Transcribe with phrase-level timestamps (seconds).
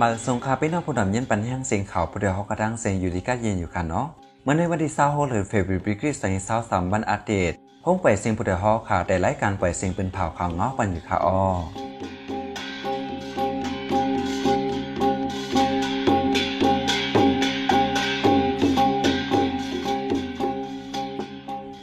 [0.00, 4.06] มาสงคาเป็นนอกผู้ดำเย็นปันแห้งเสียงเขาผู้เดียวเขากระดังเสียงอยู่ดีก็เย็นอยู่ค่ะเนาะ
[4.42, 7.52] เมื่อในวันที่26หรือเฟบรุรีคริสต์ศักราช23วันอัปเดต
[7.84, 11.40] ห้องปล่อยเสียงผู้เดียวเขาค่ะได้รายการปล่อยเสียงเป็นเผาข่าวงอปันอยู่ค่ะอ้อ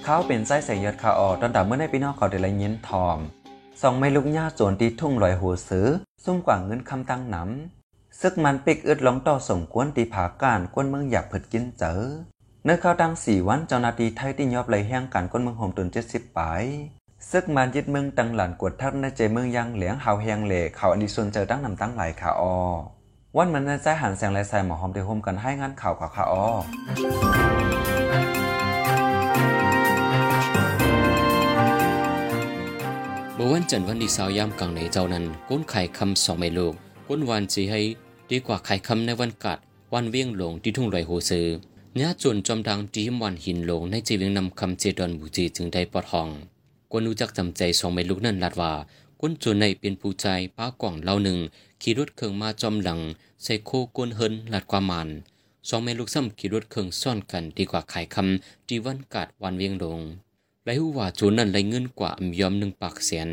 [0.03, 3.17] เขาเป็นไส้แสงยอดขาออตอนดับเมื่อในพี่น้องเขาได้ละเย็นทอม
[3.81, 5.87] สองไม่ลุกหญ้าโจนตีทุ่งลอยหัวซื้อ
[6.23, 7.76] ซุ่มกว่าเงินคำตั้งน้ำ
[8.21, 11.93] ซึกมันปิกอึดลองต่อส่งกวนตีผาการกวนเมืองอยากผึดกินเจอ
[12.65, 16.63] เนื้อข้าวตั้งสี่วันเจ้านาทีไทยที่ยอบไหลแห้งกันกวนเมืองโฮมตุนเจ็ดสิบปาย
[17.31, 22.55] ซึกมันยึดเมืองตังหลานกวดทัดในใจเมืองยังเหลียงหาวแหงเหล่เขาอันดีส่วนเจอตั้งนำตั้งหลายขาออ
[23.37, 26.45] วันมันในใจหันแสงลายใส่หมอหอมเทโฮมกันให้งานข่าวข่าขาออ
[33.35, 36.73] เมื่อวันจันทร์วันที่สาวยามกลางในเจ้านั้นก้นไข่คำสองไม่ลูก
[37.07, 37.81] ก้นวันจีให้
[38.31, 39.57] ดีกว่าไข่คำในวันกัด
[39.93, 41.47] วันเวียงหลงที่ทุ่งลอยโหซือ
[41.93, 46.29] เนื้อจนจอมดังดีมวันหินหลงในจีเวียงนำคำเจดอนบูจีจึงได้ปอดห้อง
[46.91, 48.73] กวนรู้จักจำใจสองไม่ลูกนั่นลัดว่า
[49.21, 51.37] ก้นจนในเป็นผู้ใจป้ากล่องเล่าหนึ่ง
[51.81, 52.99] ขี่รถเครื่องมาจอมหลัง
[53.43, 55.09] ใส่โคก้นเฮินลัดความมัน
[55.67, 59.99] สองแม่ลูกซ้ำขี่รถเครื่องซ่อนกันดีกว่าไข่คำที่วันกัดวันเวียงหลง
[60.63, 63.29] ไรหูว่าจูนนั่นไรเงินกว่าอำยอมหนึ่งปากเสียน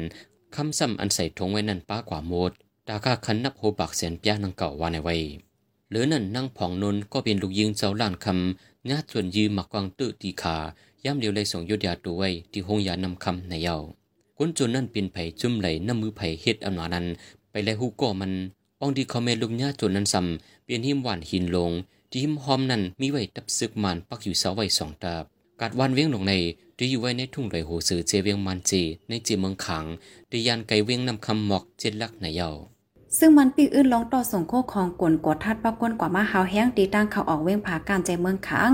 [0.55, 2.53] คำซ้ำอันใส่ทงไว้นั่นป้ากว่าโมด
[2.89, 5.15] ดากาคันนับโหปากเสียนป้านังเก่าว่าในไว้
[5.91, 10.57] หรือนั่นนั่งผ่องนนก็เป็นลูกยิงเจ้าล้านคำญาติส่วนยืมหมักกวางตื้อตีขา
[11.05, 13.77] ย่ำเดียวเลยส่งยดยาตัวไว้ที่หงยานำคำในเยา
[14.39, 17.07] ก้นจนนั่นเป็นไผ่จุ่มไหลน้ำมือไผ่เฮ็ดอำนานั้น
[17.51, 18.33] ไปไล่หูก่อมัน
[18.81, 21.71] อองดีคอมเมลูกญาติจนนั้นซ้ำเปลี่ยนหิมหวานหินลง
[22.11, 25.25] ที่หิมหอมนั้นมีไว้ตับซึกมันปักอยู่เสาไว้สองตาบ
[25.61, 26.33] กาดวันเวียงลงใน
[26.77, 29.85] ที่อยู่ไว้ในทุ่งไรโหสือเจเวียงมันจีในจีเมืองขัง
[30.31, 32.51] ดียานไกเวียงนำคำหมอกเจ็ดลักในเยา
[33.19, 38.71] ซึ่งมันปีอื่นลองต่อส่งโคของกวนกดทัดปะกวนกว่ามาหาวแห้งตีตั้งเขาออกเว้งผาการใจเมืองขัง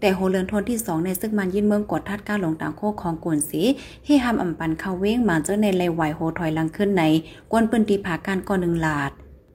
[0.00, 3.62] แต่โหเลือนทนที่สองในซึ่งมันยินเมืองกดทัดก้าลงต่างโคของกวนสี
[4.04, 7.02] ให้หำอ่ำปันเข้าเว้งมาเจอในเลยไหวโหถอยลังขึ้นใน
[7.50, 9.10] กวนปืนตีผาการก่อนหนึ่งหลาด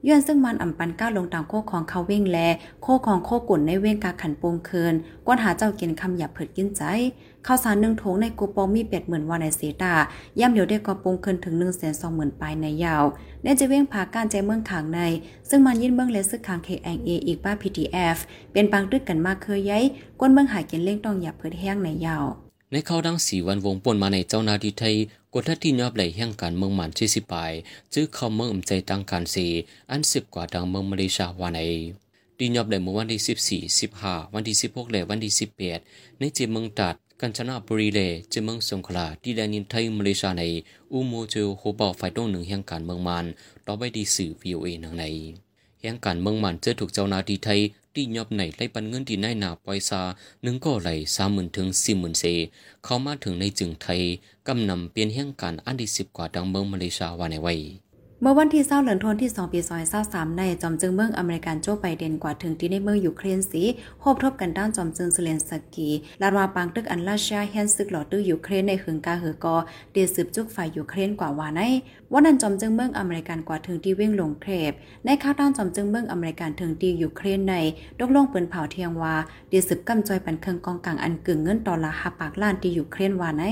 [0.07, 2.37] ย้อนซึ่งมันอ่ำปันก้าวลงต่างโคของเขาเว้งแล
[2.81, 4.93] โคของโคกุ่นในเว้งกาขันโปงเคิน
[5.25, 6.83] กวนหาเจ้ากินคำหยับเผิดกินใจ
[7.47, 9.93] ข้าวสารหนึ่งถุงในกูปองมีเป็ดหมือนว่าในเสตา
[10.39, 13.03] ย่ำเดียวได้กอปงเคินถึงหนึ่งแสนสองหมื่นปลายในยาว
[13.43, 14.99] เนจะเว้งผาการใจเมืองขางใน
[15.49, 18.17] ซึ่งมันยินเมืองเลซึกขางเคแองเออีกป้าพีทีเอฟ
[18.53, 19.83] เป็นปังตึกกันมากเคยย้าย
[20.19, 22.25] ก้นเมืองหายกินเล่งต้องหยับเผิดแห้งในยาว
[22.71, 24.95] ในเข้าดังสีวันวงป่นมาในเจ้านาดีไทย
[25.37, 27.51] กดทัดที่ยอบไหลแห่งการเมืองมันชื่สิปาย
[27.93, 29.47] จื้อเข้าเมืองอ่ำใจตั้งการสี
[29.91, 31.59] อันสิบกว่าดังเมืองมาเลเซียวาใน
[32.39, 35.79] ดียอบไหลเมื่อวันที่สิบสี่สิบห้าวันที่สิบหกและวันที่สิบแปด
[36.19, 37.99] ในเจเมืองตัดกันชนะบุรีเล
[38.31, 40.43] จีเมืองสงขลาที่แดนินไทยมาเลเซียใน
[40.91, 43.25] อุโมเจโฮบอไฟตงหนึ่งแห่งการเมืองมัน
[43.65, 45.03] ต่อไปดีสื่อวีโอเอนังใน
[45.81, 47.59] แห่งการเมืองมันจอถูกเจ้านาดีไทย
[47.95, 50.01] ที่ยอบไหนไล่ปันเงินที่นายนาปอยซา
[50.43, 52.25] หนึ่งก็ไหลสามหมื่นถึงสี่หมื่นเซ
[52.83, 54.01] เข้ามาถึงในจึงไทย
[54.47, 57.53] กำนำเปลี่ยนแห่งการอันที่สิบกว่าดังเมืองมาเลเซียวาในไว้
[58.21, 63.63] เมื่อวันที่เศร้าเหลือนทนที่ 2 ปีซอยเศร้าสามในจอมจึงเมืองอเมริกันโจไบเดนกว่าถึงที่ในเมืองยูเครนสี
[64.01, 65.89] โฮบทบกันด้านจอมจึงเซเลนสกี
[66.21, 69.55] ลาดวาปังตึกอันลาชาเฮนซึกหลอตื้อยูเครนในหึงกาเหือกอ
[69.93, 71.61] เดสืบจุกฝ่ายยูเครนกว่าว่าใน
[72.11, 74.71] วันนั้นจอมจึงเมืองอเมริกันกว่าถึงที่เว้งลงเทพ
[75.05, 77.55] ในข้าวด้านจอมจึงเมืองอเมริกันถึงที่ยูเครนใน
[77.99, 79.15] ดกลงปืนเผาเทียงว่า
[79.49, 83.45] เดสืบกำจอยปันเครื่องกองกลางอันกึ่งเงินต่อละหาปากล้านที่ยูเครนว่าใน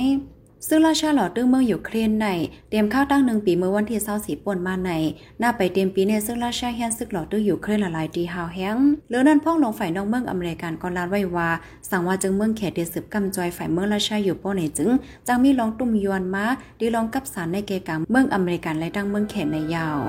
[0.67, 2.27] ซึ่งราชาหลอดตึ้งเมืองอยู่เครนใน
[2.69, 4.91] เตรียมข้าวตั้งหนึ่งปีเมื่อวันที่เศร้าสีป่นมาใน
[5.39, 8.77] หน้าไปเตรียมปีในซึ่งราชาแฮนซึกหลอดตึ้งอยู่เครนละลายดีฮาวแฮง
[9.09, 11.49] เลือนั่นพ่องลงฝ่ายนอกเมืองอเมริกันก่อนลานไว้ว่า
[11.89, 14.89] สั่งว่าจึงเมืองเขตเดสืบกำจอยฝ่ายเมืองราชาอยู่ป้อในจึง
[15.27, 16.45] จังมีลองตุ่มยวนมา
[16.79, 19.99] ดีลองกับสารในเกกังเมืองอเมริกันและดังเมืองเขตในยาว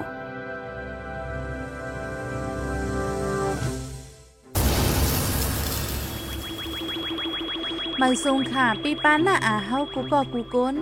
[7.98, 10.74] ไม่ทรงค่ะปีปานหน้าอาเฮากูก็กูก้น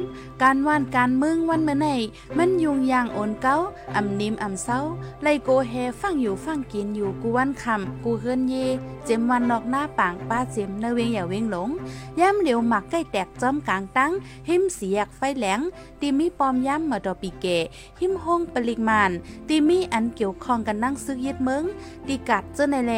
[0.43, 1.89] การว่านการมึงวันเมื่อไหน
[2.39, 3.57] มันยุงยางโอนเก้า
[3.97, 4.79] อ่ำนิมอ่ำเศร้า
[5.23, 8.55] ไลโกเฮฟังอยู่ฟังกินอยู่กูวันคำกูเฮิรนเย
[9.05, 11.69] เจมวันนอกหน้าปางป้าเจมเนเวงอย่าเวงหลง
[12.21, 14.11] ย่ำเหลียวหมักใกล้แตกจอมกลางตั้ง
[14.49, 15.61] หิมเสียกไฟแหลง
[16.01, 17.47] ตีมีปอมย่ำมาดอปีเก
[18.01, 19.11] หิมห้องปริกมาน
[19.49, 21.65] ตีมีอันเกี่ยวข้องกันนั่งซึกยึดเมือง
[22.07, 22.95] ตีกัดเจ้าในแล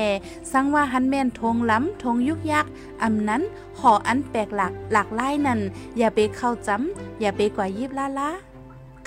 [0.52, 2.66] สังว่าหันแมนทงล้ำทงยุกยัก
[3.02, 3.42] อ่ำนั้น
[3.80, 5.60] หออันแปลกหลักหลากหลายนั่น
[5.98, 8.30] อย่าไปเข้าจำอย่าไปกว่ายิบล่าล่า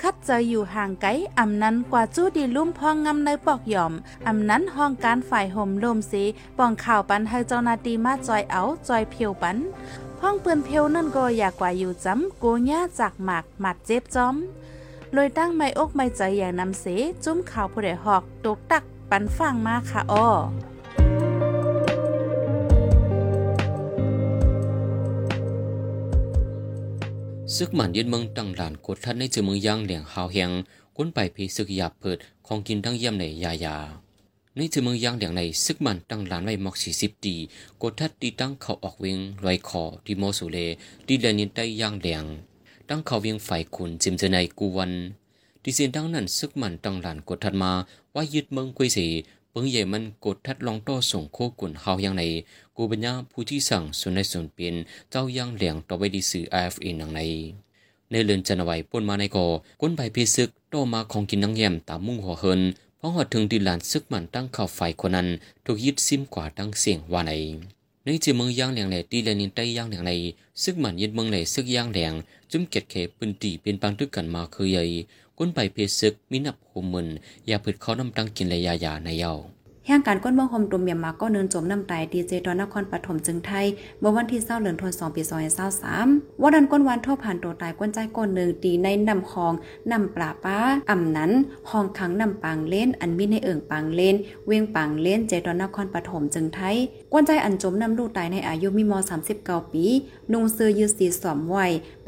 [0.02, 3.92] คัดจออยู่ห่างไกลอำนั้นกว่าจู้ดีลุ่มพองงำในปอกหย่อม
[4.28, 6.22] อำนั้นห้องการฝ่ายห่มลมสี
[6.58, 9.56] ป้องข่าวปันให้เจ้านาตีมาจอยเอาจอยเพียวปัน
[10.22, 14.36] ห้องเปือนเพียวนั่นก็อยากกว่าอยู่จ้ำโกญ่าจากหมากหมัดเจ็บจอม
[15.16, 16.84] ลอยตั้งไม่อกไม่ใจอย่างนำเส
[17.24, 20.28] จุ้มข่าวผู้ใดหอกตกตักปันฟังมาค่ะอ้อ
[27.56, 30.50] ซึกหมันยึดเมืองตั้งหลานกดทัดในจือเมืองย่างเหลียงหาวเฮียง
[30.96, 33.76] ก้นไปพีซึกหยาบเปิดของกินทั้งเยี่ยมในยายา
[34.56, 37.36] ในจือเมืองย่างเหลียงในซึกหมันตั้งหลานไว้หมอกสี่สิบตี
[37.82, 40.58] กดทัดตีตั้งเขาออกเวงลอยคอที่โมสุเล
[41.06, 42.24] ที่แดนินได้ย่างเหลียง
[42.88, 44.92] ตั้งเขาเวียงไฟขุนจิมเจในกูวัน
[45.62, 47.72] ที่เสียนตั้งนั้นซึกหมันตั้งหลานกดทัดมา
[48.14, 49.06] ว่ายึดเมืองกุยสี
[49.58, 52.22] ปิงเย่มันกดทัดลองต่อส่งโคกุนเฮายังใน
[52.76, 54.74] กูบัญญาผู้ที่สั่งสุนในส่วนเปลี่ยน
[55.10, 57.20] เจ้าย่างเหลียงต่อไปดีสื่อ IFA นังใน
[58.10, 59.46] ในเลือนจันไว้ป่นมาในกอ
[59.80, 62.60] ก้นใบพิซึกโตมาของกินนังแยมตามมุ่งหัวเฮิน
[62.98, 65.28] พอหอดถึงดินลานซึกมันตั้งข่าวไฟคนนั้น
[65.64, 67.32] ถูกยึดซิมกว่าตั้งเสียงว่าใน
[68.04, 70.12] ในจีเมืองย่างแหลงแหล่ตีแลนินใต้ย่างแหลงใน
[70.62, 72.12] ซึกมันยึดเมืองในซึกย่างแหลง
[72.50, 74.84] จุ่มเก็ดเขปืนตีเป็นปังตึกกันมาคือใหญ่
[75.38, 77.08] ก้นใบเพซึกมีนับหูมึน
[77.46, 79.34] อย่าผึดเขาน้ำตังกินเลยยายาในเย้า
[79.90, 83.66] แห่งการก้นเมืองโฮมตุมเมียมมาก็เนินจมน้ำตายดีเจตอนนครปฐมจึงไทย
[84.00, 86.08] เมื่อวันที่เศร้าเดือนธันวาคมปีซอยเศร้าสาม
[86.42, 89.52] วันนั้นก้นวันทั่วผ่านตัวตายก้นใจก้นหนึ่งตีในนำคอง
[89.92, 90.58] นำปลาป้า
[90.90, 91.30] อ่ำนั้น
[91.70, 94.14] ห้องขังนำปางเล่น อันมีในเอิ่งปางเล่น
[94.46, 96.76] เวียงปางเล่นเจตอนนครปฐมจึงไทย
[97.12, 99.84] ก้นใจอันจมนำลูกตายในอายุมีมอสามสิบเก้าปี
[100.32, 101.56] นุ่งเสื้อยืดสีสอมไว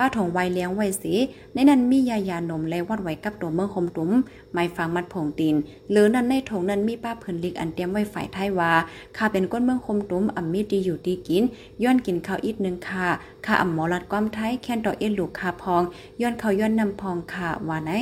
[0.00, 1.14] ป้าถงไวเลี้ยงไวสี
[1.54, 4.10] ในนั้นมียายานมและวัดไว้กับตัวเมืองคมตุ้ม
[4.52, 5.54] ไม้ฟังมัดผงตีน
[5.90, 8.72] หรือนั้นในถงนั้นมีป้าเพิ่นลิกอันเตรียมไว้ฝ่ายไทยว่า
[9.16, 11.44] ข้าเป็นก้นเมืองคมตุ้มอ่ำมีดีอยู่ดีกิน
[11.82, 13.06] ย้อนกินข้าวอีกนึงค่ะ
[13.44, 15.82] ข้าอ่ำหมอลัดความไทยแค่นต่อเอ็นลูกคาพอง
[16.20, 17.92] ย้อนเขาย้อนนำพองค่ะว่าไหน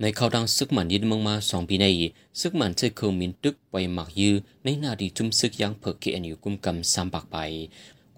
[0.00, 1.86] ในเขาดังซึกหมันยินเมืองมาสองปีใน
[2.40, 4.34] ซึกหมันเจอเคมินตึกไปหมักยือ
[4.64, 7.36] ในนาดีจุ่มซึกยังเพิกเกอนอยู่กุมกำสามปากไป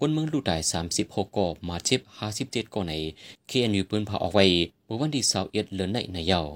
[0.05, 2.93] คนเมืองลูกได้สามสิบหกก่อมาเจ็บห้าสิบเจ็ดก่อใน
[3.47, 4.45] เคอนอยู่นพาออกไว้
[4.85, 6.47] เมื่อวันที่สาวเอ็ดเลือนในนเยาว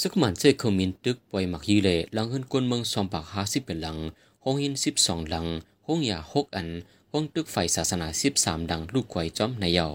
[0.00, 3.96] ซึกมันเจอเคมินตึกไปหมักยือเลหลังเฮินคนเมืองสองปากห้าสิบเป็นหลัง
[4.44, 5.46] ห้องหินสิบสองหลัง
[5.86, 6.68] ห้องยาหกอัน
[7.12, 9.94] ห้องตึกไฟศาสนาสิบสามดังลูกไข่จอมนเยาว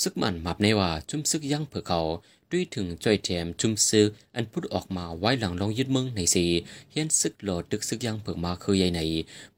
[0.00, 2.00] ซึกมันมับในว่าจุมซึกยังเผื่อเขา
[2.50, 6.44] ด้วยถึงจอยแถมจุมซึกอันพุดออกมาไว้หลังลองยึดเมืองในสี
[6.90, 9.00] เฮียนซึกหลอดตึกซึกยังเผื่อมาคือใหญ่ใน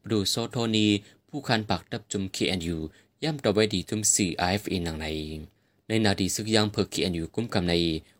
[0.03, 0.87] ปดูโซโทนี
[1.35, 2.77] ผู้คันปากดับจุมเคแอนยู
[3.23, 5.07] ย่ำต่อไว้ดีจุมสี่ไอเฟเอนังใน
[5.89, 7.73] ในนาดีซึกยังเผื่อเคแอนยูกุ้มกำใน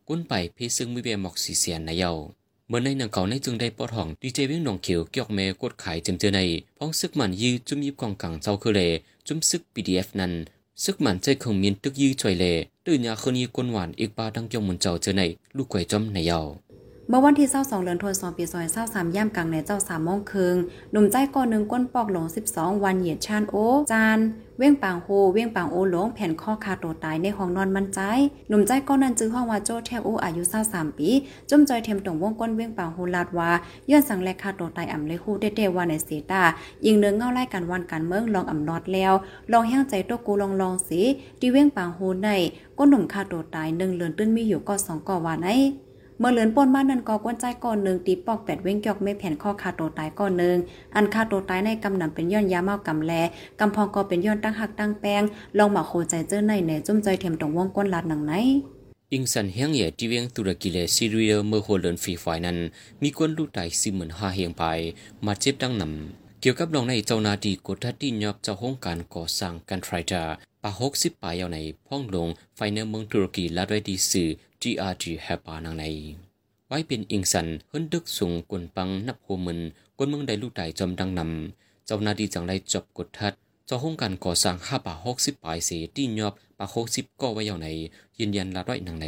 [0.09, 2.11] กุ้นไปเพซึ่งม่เบียมอกสีเสียนในเยา
[2.69, 6.41] เมื่อในนังเก่าในจึงได้ปอดห้องดีเจวิ่งหนองเขียวเกี่ยวแม่กดขายจมเจอใน
[6.79, 8.81] พ้องซึกมันยื้อจุ่มยิบกองกังเจ้าคือเล
[9.27, 10.33] จุ่มซึก PDF นั้น
[10.85, 12.45] ซึกมันใจคงมีนตึกยื้อช่วยเล
[12.87, 15.23] ตื่นยาคืนยีกวนหวานอีกปาทั้งจงมุนเจ้าเจอใน
[15.57, 16.47] ลูกไก่จอมในยาว
[17.15, 18.45] มื่อวันที่22เดือนธันวาคมปี
[18.81, 20.57] 2023ย่ำกลางในเจ้า3โมงครึ่ง
[20.93, 23.57] หนุ่มใจก่อนหนึ่งก้นปอกหลง 12 วันเหยียดชานโอ
[23.93, 24.19] จาน
[24.59, 28.01] เว้งปางโฮเว้งปางโอหลงแผ่นข้อคาโตตายในห้องนอนมันใจ
[28.49, 31.09] หนุ่มใจก้อนนั้นจื้อห้องว่าโจแทบโออายุ23ปี
[31.51, 33.51] จุ่มจอยเทียมตรงวงก้นเว้งปางโฮลาดว่า
[33.91, 36.43] ย้อนสั่งแลกคาโตตายอ่ำเลยคู่เด้ๆว่าในเสตา
[36.87, 39.13] ยิงเนื้อเงาไล่กันวันกันเมืองลองอ่ำนอดแล้ว
[39.53, 41.03] ลองแห้งใจตัวกูลองลองสิ
[41.41, 42.29] ที่เว้งปางโฮใน
[42.79, 45.49] ก้นหนุ่มคาโตตายหนึ่งเลือนตื้นมีอยู่ก็สองก่อว่าไหน
[46.19, 50.57] เมื่อเลือนป่นมานั่นก็กวนใจก่อนหนึ่งตีปอกแปดเว้งเกี่ยวไม่แผ่นข้อคาโตตายก่อนหนึ่ง
[50.97, 53.13] อันคาโตตายในกำนำเป็นย้อนยาเมากำแล
[53.61, 55.23] กำพองก็เป็นย้อนตั้งหักตั้งแป้ง
[55.59, 58.33] ลองมาโคใจเจอในในจุ่มใจเทียมตรงวงก้นลาดหนังไหน
[59.13, 62.59] อิงสันเฮียงเย่ที่เวียงตุรกีเลซีเรียเมื่อโฮเลินฟรีไฟนั้น
[63.03, 64.65] มีคนลูกตายสี่หมื่นหาเฮียงไป
[65.27, 70.23] มาเจ็บดังนำเกี่ยวกับลองในเจ้านาดีกดทัดที่ยอบเจ้าห้องการก่อสร้างกันไทรจา
[70.63, 74.29] ปาหกสิบปายเอาในพ้องลงไฟในเมืองตุรกีลาด้วยดีสื่อ
[74.63, 75.85] GRG แฮปานังใน
[76.67, 79.61] ไว้เป็นอิงสันเฮินดึกสูงกวนปังนับหัวมึน
[79.97, 83.33] กวนเมืองได้ลูกได้จอมดังนำเจ้านาดีจังไรจบกดทัด
[83.67, 87.69] เจ้าห้องการก่อสร้างห้าป่าหกสิบปลายเสที่ยอบป่าหกสิบก็ไว้ยาวใน
[88.19, 89.07] ยืนยันลาด้อยนางใน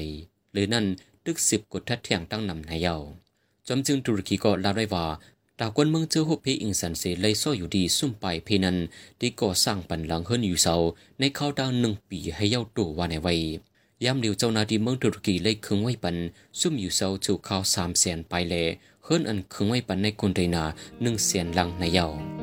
[0.53, 0.85] หรือนั่น
[1.27, 3.03] ดึกสิบกดทัดเที่ยงตั้งนำในเยาว
[3.67, 5.05] จอมจึงตุรกีก็ลาด้อยว่า
[5.61, 8.77] ตากวนเมืองเจอหุบเพอิงสันเสเลยซ้ออยู่ดีซุ่มไปเพนัน
[9.21, 10.75] ที่ก่อสร้างปันหลังเฮิรนอยู่เสา
[11.19, 13.35] ในข้าวดาวหนึ่งปีให้เย้าตัวว่าในไว้
[14.05, 16.17] ยามเดียวเจ้านาดีเมืองตุรกีเลยคึงไว้ปัน
[16.61, 18.55] ซุ่มอยู่เสาจูข้าวสามแสนไปเล
[19.05, 20.65] เฮิรนอันคึงไว้ปันในคนไดนา
[21.03, 22.34] หนึ่งแสนลังในเยา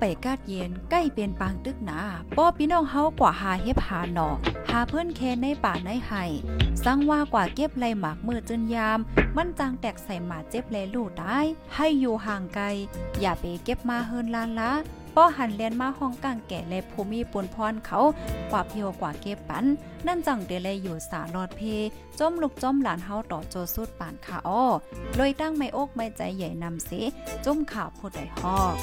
[0.00, 2.00] ไปกาดเย็นใกล้เป็นปางตึกหนา
[2.36, 4.28] ป้อพี่น้องเฮากว่าหาเฮ็บหาหนอ
[4.70, 6.24] หาเพื่อนแคนในป่าในไห้
[6.84, 8.98] สังว่ากว่าเก็บไรหมากมือจนยาม
[9.36, 12.64] มันจังแตกใส่หมาเจ็บแลลูกตายให้อยู่ห่างไกล
[13.20, 14.72] อย่าไปเก็บมาเฮินลานละ
[15.16, 17.98] ป้อหันเลียนมาห้องกลางแก่และภูมิปนพรเขา
[18.50, 19.64] กว่าเพียวกว่าเก็บปัน
[20.06, 21.62] นั่นจังเดเลยอยู่สาลอดเพ
[22.18, 24.64] จมลูกจมหลานเฮาต่อโจสุดป่านขาอ้อ
[25.16, 26.90] เลยตั้งไม่อกไม่ใจใหญ่นำเส
[27.44, 28.74] จมข่าวผู้ใดฮอก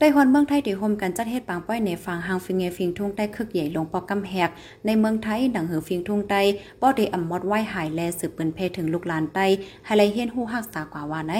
[0.00, 4.50] ได้ฮอนเมืองไทยที่โฮมกันจัดเฮ็ดปางป้อยในฝั่งหางฟิงเงฟิงทุ่งใต้คึกใหญ่ลงปอกกำแหก
[4.86, 6.40] ในเมืองไทยดังหือฟิงทุ่งใต้
[6.80, 9.46] บ่ได้อำมอดไว้หายแลสืบเปืนเพถึงลูกหลานใต้
[9.84, 11.34] ให้ไลเฮียนฮู้ฮักษากว่าว่าไหน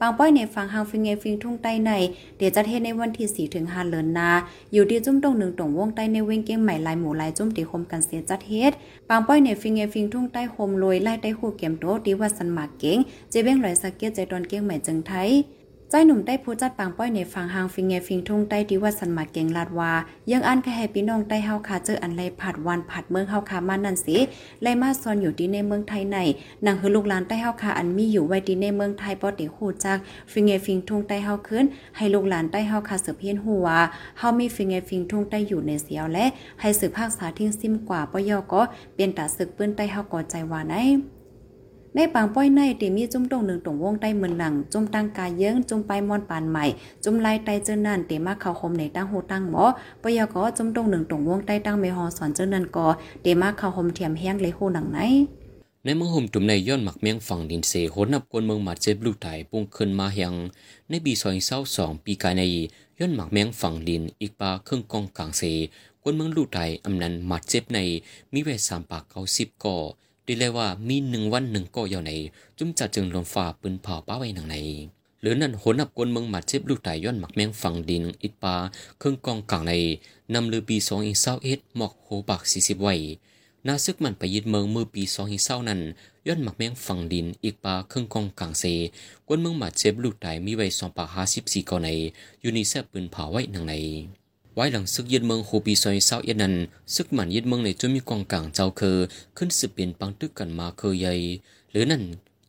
[0.00, 1.90] ปางป้อยในฝั่งหางฟิงเงฟิงทุ่งใต้ใน
[2.38, 4.30] เดี๋ยวจัดเฮ็ดในวันที่4ถึง5เดือนนา
[4.72, 8.72] อยู่ที่จุ้มตรงหนึ่งตรงวงใต้ในเวงเก้งใหม่ลายหมู่ลายจุ้มที่โฮมกันเสียจัดเฮ็ด
[9.08, 12.98] ปางป้อยในฟิงเงฟิงทุ่งใต้โฮมลอยไล่ใต้ฮู้เก็มโตที่วัดสันหมากเก้ง
[13.30, 15.30] เจเบ้งลอยสักเกียใจตอนเก้งใหม่จึงไทย
[15.92, 19.92] ใจหนุ่มได้ผู้จัดปางป้อยในฝั่งหางฟิงเงฟิงทุ่งใต้ที่วัดสันหมาเก่งลาดวา
[20.30, 24.16] ยังอันแค่ให้พี่น้องใต้เฮาคาเจออันไรผัดวันผัดเมืองเฮาคามานั่นสิ
[24.62, 26.18] ไลมาซอนอยู่ที่ในเมืองไทยใน
[26.66, 29.98] นางคือลูกหลานใต้เฮาคาอันมีอยู่ไว้ที่ในเมืองไทยปอติฮู้จัก
[30.32, 31.64] ฟิงเงฟิงทุ่งใต้เฮาขึ้น
[31.96, 33.66] ให้ลูกหลานใต้เฮาคาสืบเพียนหัว
[34.18, 36.24] เฮามีฟิงเงฟิงทุ่งใต้อยู่ในเสียวและ
[36.60, 38.62] ให้สืบภาคษาทิ้งซิมกว่าปยอก็
[38.94, 40.76] เป็นตาศึกปื้นใต้เฮาก่อใจว่าไหน
[41.96, 46.64] ในปางป้อยในเตมีจุ่มตรงหนึ่งตรงวงใต้เมืองหนังจุ่มตั้งกายเยิ้งจุ่มไปมอนปานใหม่
[47.04, 49.64] จุ่มไล่ไตเจอนั่นเตมาเข้าคมในตั้งโหตั้งหมอ
[50.02, 52.86] ปยก็จุ่มตรงหนึ่งตรงวงใต้ตั้งเมฮอสอนเจอนั่นก็
[53.22, 54.98] เตมาเข้าคมเทียมแห้งเลยโหหนังไหน
[55.84, 60.34] ในเมืองห่มตุ่มในย้อนหมักเมียงฝั่งดินเสโหนับกวนเมืองมาเจ็บลูกไถ่ปุ่งขึ้นมาเฮียง
[60.88, 62.42] ในปีซอยเศร้าสองปีกายใน
[62.98, 65.42] ย้อนหมักเมียงฝั่งดินอีกปลาเครื่องกองกลางเส
[66.02, 67.78] กวนเมืองลูกไถ่อำนันมาเจ็บใน
[68.32, 69.76] มีเวสามปากเก้าสิบก่อ
[70.30, 72.12] ดีเลยว่ามีหนึ่งวันหนึ่งก็ยาวใน
[72.58, 74.56] จุ่มจัดจึงลมฝ่าปืนเผาป้าไว้หนังใน
[75.20, 78.54] หรือนั่นหนับกวนเมืองมาเจ็บลูกไตย้อนหมักแมงฝังดินอิดปา
[78.98, 79.72] เครื่องกองกลางใน
[80.34, 82.94] นำเรือปีสองอินเศร้าเอ็ดหมอกโหปากสี่สิบไว้
[83.66, 85.80] นาซึกมันไปยึดเมืองเมื่อปีสองอินเศร้านั้น
[86.26, 88.64] ย้อนหมักแมงฝังดินอีกปาเครื่องกองกลางเซ
[89.26, 91.88] กวนเมืองมาเจ็บลูกไตมีไว้สองปากห้าสิบสี่ก่อใน
[92.44, 93.74] ยูนิเซฟปืนเผาไว้หนังใน
[94.54, 96.54] ไว้หลังซึกยึดเมืองโฮปีซอยเศร้าเอ็ดนั้น
[96.94, 98.98] ซึกมันยึดเมืองในจนมีกองกลางเจ้าเคอ
[99.36, 101.14] ขึ้นสืบเปลี่ยนปังตึกกันมาเคยใหญ่
[101.70, 102.02] หรือนั่น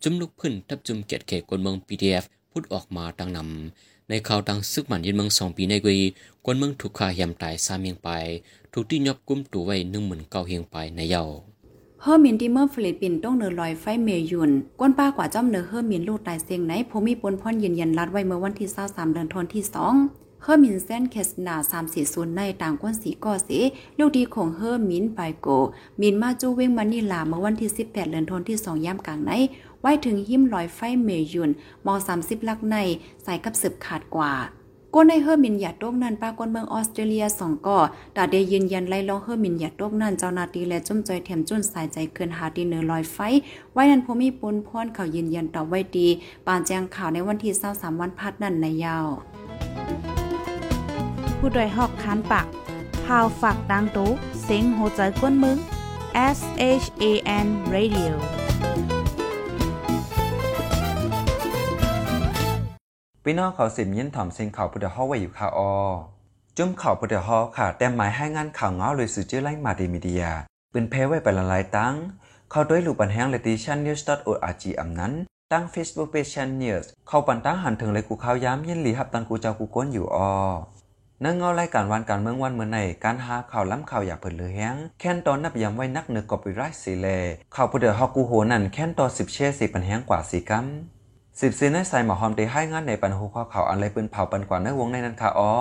[0.03, 5.98] จุมลุกพื้นทับจุมเกตเขกวนเมือง PDF พูดออกมาดังนำในข่าวดังซึกมันยึดเมืองสองปีในกี
[6.46, 8.10] กวนเมืองถูกฆ่าเหี่ยมตายสามเฮียงไป
[8.74, 11.24] ถูกที่ยบกุมตัวไว้หนึ่งหมื่นเก้าเฮียงไปในเยา
[12.01, 21.55] เฮอร์มินที่เมื่อฟิลิปปินส์ต้องเนอลอยไฟเมยุนก้นป้ากว่าจ้อมเนอเฮอร์มินลูกตายเสียงไหนผมมีปนพ่อนยืนยันรัดไว้เมื่อวันที่23เดือนธันวาคมที่2 เฮอร์มินเซนเคสนา
[21.98, 23.60] 340ในต่างก้นสีก่อสี
[23.98, 25.48] ลูกดีของเฮอร์มินไปโก
[26.01, 29.31] มินมาจูเวงมานิลาเมื่อวันที่ 18เดือนธันวาคมที่2ย่ำกลางใน
[29.81, 31.51] ไว้ถึงหิมลอยไฟเมยุน
[31.86, 32.75] มอ30ลักใน
[33.24, 34.33] ใส่กับสืบขาดกว่า
[34.95, 37.79] ก้นในเฮอร์มินหยาดโตกนั้นป้ากนเมืองออสเตรเลียสองก่อ
[38.15, 43.17] ตาเดยืนยันไล่ลองเฮอร์มินหยาดโตกนั้นเจ้านาตีและจุ่มจอยเทียมจุ่นสายใจเกินหาดีเนอร์ลอยไฟ
[43.74, 46.07] ไว้นั้นพมีปนพรเขายืนยันต่อไว้ดี
[46.48, 49.10] ปานแจ้งข่าวในวันที่23วันพัดนั่นในยาว
[51.43, 52.48] ผู้ดยหอกคานปาก
[53.05, 54.10] พาวฝากดังตู้
[54.43, 55.57] เซ็งโหใจกวนมึง
[56.38, 56.39] S
[56.81, 57.05] H A
[57.45, 58.12] N Radio
[63.24, 65.74] พี่น้องเขาสิมยินถ่อมเสิงเขาพุทธฮอกไว้อยู่ค่ะออ
[66.57, 70.24] จุ่มเขาพุทธฮอกค่ะ แต่หมายให้งานข่าวเงาเลยสื่อชื่อไล่มาดีมีเดีย
[70.71, 71.93] เป็นเพไว้เป็นหลายตั้ง
[72.51, 75.13] เข้าด้วยลูปันแห้งเลติชันนิวส์ .org อำนั้น
[75.51, 80.31] ตั้ง Facebook Page Chan News เข้าปันตั้งหันถึงเลยกูข่าวย้ำยินหลีหับตันกูเจ้ากูก้นอยู่ออ
[81.25, 87.07] นื่งเงารายการวันการเมืองวันเมื่อในการหาข่าวล้ำข่าวอยากเปิดเลยแห้งแค่นตอนนับยำไว้นักเนือกอปิไรสีเล
[87.55, 90.65] ข่าวพุทธฮอกูโหนั่นแค่นตอนสิบเช่สิปันแห้งกว่าสีกัม
[91.41, 95.53] สิบซีในใส่หมอหอมได้ให้งานในปันหูข้อเขาวอันไรปืนเผาปันกว่าในวงในนั้นค่ะออ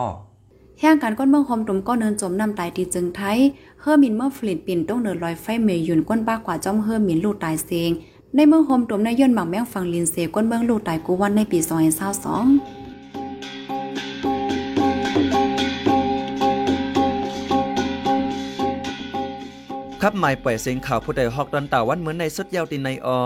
[0.80, 3.38] แห่งการก้นเมืองคมตุ่มก็เนินจมน้ำตายที่จึงไทย
[3.80, 7.90] เฮอร์มินเมื่อฟลิปปินต้องเนินลอยไฟเมยุนก้นป้ากว่าจ้อมเฮอร์มินลูกตายเซง
[8.34, 11.58] ในเมืองโฮมตุ่มในย่นหมักแมงฟังลินเซก้นเมืองลูกตายกูวันในปี
[12.24, 12.79] 2022
[20.04, 23.20] ครับหมายปล่อยเสียงข่าวผู้ใดฮอกดอนตาวันเหมือนในสุดยาวตินในออ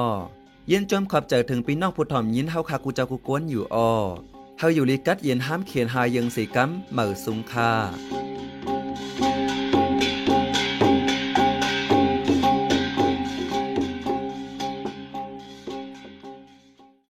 [0.70, 3.90] ยินจมขอบเจอถึงพี่น้องผู้ถ่อมยินเฮาคากูเจ้ากูกวนอยู่ออ
[4.58, 7.70] เฮาอยู่ลิกัดเย็นห้ามเขียนหายังสีกัมเหมือสุงคา